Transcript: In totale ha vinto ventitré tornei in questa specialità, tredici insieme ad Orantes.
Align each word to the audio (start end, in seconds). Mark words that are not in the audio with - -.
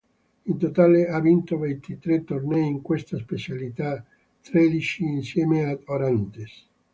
In 0.45 0.57
totale 0.61 1.03
ha 1.13 1.19
vinto 1.19 1.59
ventitré 1.59 2.23
tornei 2.23 2.65
in 2.65 2.81
questa 2.81 3.19
specialità, 3.19 4.03
tredici 4.41 5.03
insieme 5.03 5.65
ad 5.65 5.79
Orantes. 5.85 6.65